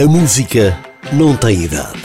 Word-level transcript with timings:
A 0.00 0.06
música 0.06 0.78
não 1.12 1.36
tem 1.36 1.64
idade. 1.64 2.00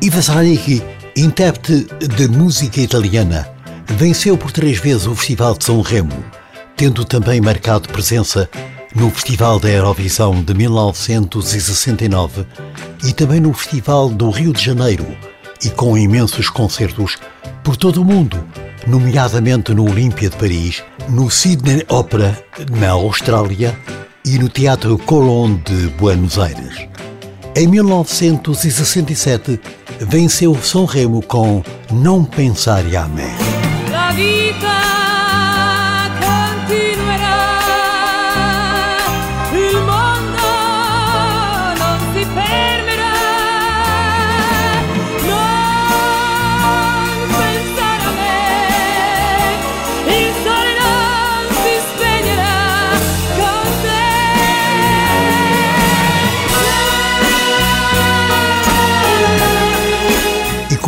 Iva 0.00 0.20
Zanicchi, 0.22 0.82
intérprete 1.14 1.86
de 2.16 2.26
música 2.26 2.80
italiana, 2.80 3.46
venceu 3.86 4.38
por 4.38 4.50
três 4.50 4.78
vezes 4.78 5.06
o 5.06 5.14
Festival 5.14 5.54
de 5.58 5.66
São 5.66 5.82
Remo, 5.82 6.24
tendo 6.78 7.04
também 7.04 7.42
marcado 7.42 7.90
presença 7.90 8.48
no 8.94 9.10
Festival 9.10 9.60
da 9.60 9.68
Eurovisão 9.68 10.42
de 10.42 10.54
1969 10.54 12.46
e 13.04 13.12
também 13.12 13.40
no 13.40 13.52
Festival 13.52 14.08
do 14.08 14.30
Rio 14.30 14.54
de 14.54 14.64
Janeiro, 14.64 15.06
e 15.62 15.68
com 15.68 15.98
imensos 15.98 16.48
concertos 16.48 17.18
por 17.62 17.76
todo 17.76 18.00
o 18.00 18.04
mundo, 18.04 18.42
nomeadamente 18.86 19.74
no 19.74 19.84
Olímpia 19.84 20.30
de 20.30 20.36
Paris, 20.36 20.82
no 21.06 21.30
Sydney 21.30 21.84
Opera 21.90 22.42
na 22.70 22.92
Austrália 22.92 23.78
e 24.26 24.38
no 24.40 24.48
Teatro 24.48 24.98
Colón 24.98 25.62
de 25.64 25.86
Buenos 25.90 26.36
Aires. 26.36 26.88
Em 27.54 27.68
1967, 27.68 29.60
venceu 30.00 30.54
São 30.60 30.84
Remo 30.84 31.22
com 31.22 31.62
Não 31.92 32.24
Pensar 32.24 32.84
e 32.86 32.96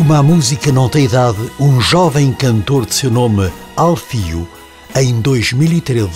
Como 0.09 0.19
a 0.19 0.23
música 0.23 0.71
não 0.71 0.89
tem 0.89 1.05
idade, 1.05 1.37
um 1.59 1.79
jovem 1.79 2.33
cantor 2.33 2.83
de 2.87 2.95
seu 2.95 3.11
nome 3.11 3.53
Alfio, 3.75 4.49
em 4.95 5.21
2013, 5.21 6.09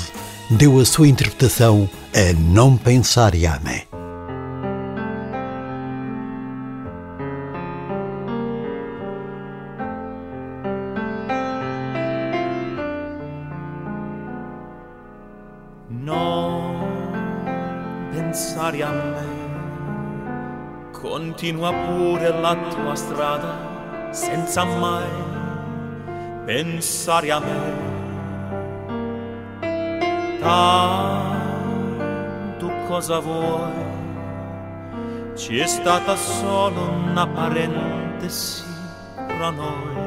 deu 0.49 0.79
a 0.79 0.83
sua 0.83 1.07
interpretação 1.07 1.87
a 2.11 2.33
Não 2.33 2.75
Pensar 2.75 3.35
e 3.35 3.45
Amé. 3.45 3.85
Non 15.87 17.11
pensare 18.11 18.81
a 18.81 18.89
me, 18.89 19.29
continua 20.91 21.71
pure 21.71 22.29
la 22.41 22.55
tua 22.55 22.95
strada 22.95 23.72
senza 24.13 24.63
mai 24.63 25.09
pensare 26.45 27.31
a 27.31 27.39
me. 27.39 27.91
Tanto 30.39 31.61
cosa 32.87 33.19
vuoi? 33.19 33.71
Ci 35.35 35.57
è 35.57 35.65
stata 35.65 36.15
solo 36.15 36.91
una 37.09 37.25
parentesi 37.25 38.63
fra 39.15 39.49
noi. 39.49 40.01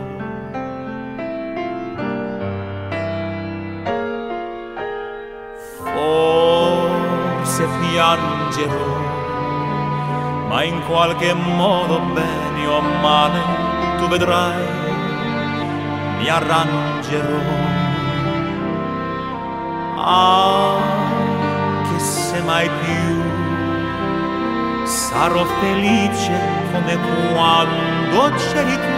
Forse 5.82 7.66
piangerò, 7.80 8.98
ma 10.48 10.62
in 10.62 10.80
qualche 10.86 11.32
modo 11.34 11.98
bene 12.14 12.66
o 12.68 12.80
male 12.80 13.55
tu 13.98 14.08
vedrai, 14.08 14.64
mi 16.18 16.28
arrangerò. 16.28 17.64
Anche 20.08 21.98
se 21.98 22.40
mai 22.42 22.68
più 22.82 23.22
sarò 24.84 25.44
felice 25.60 26.38
come 26.72 26.98
quando 27.32 28.30
c'eri 28.36 28.76
tu. 28.84 28.94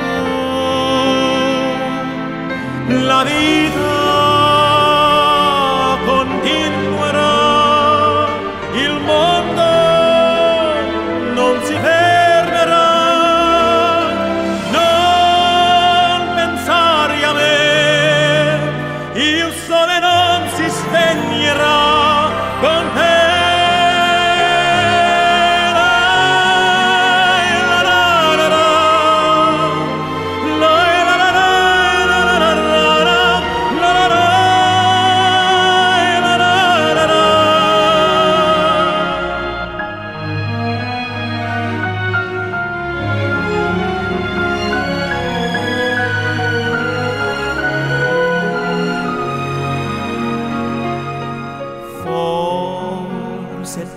La 3.06 3.22
vita 3.24 3.97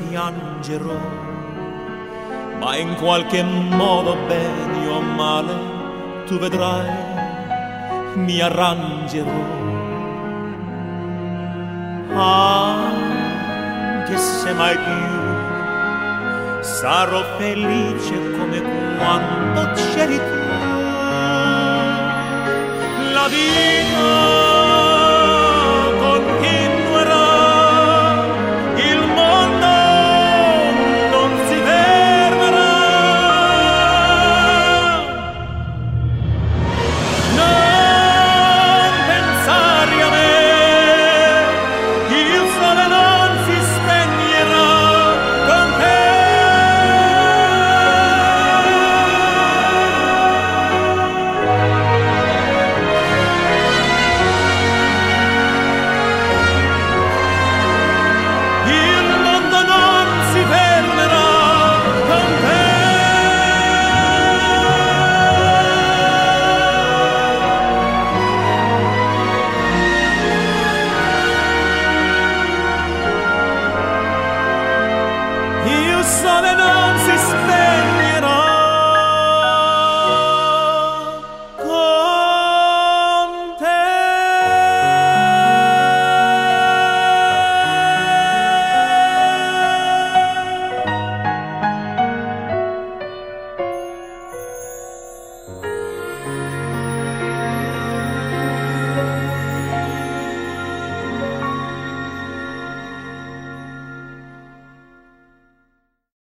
piangerò, 0.08 1.00
ma 2.60 2.76
in 2.76 2.96
qualche 2.96 3.44
modo 3.44 4.16
bene 4.28 4.88
o 4.88 5.02
male 5.02 5.56
tu 6.26 6.38
vedrai, 6.38 6.90
mi 8.16 8.42
arrangerò. 8.42 9.60
Anche 12.14 14.18
se 14.18 14.54
mai 14.54 14.78
più 14.78 16.62
sarò 16.62 17.24
felice 17.38 18.38
come 18.38 18.62
quando 18.98 19.72
c'eri 19.74 20.18
tu. 20.18 20.40
La 23.14 23.28
vita 23.28 23.81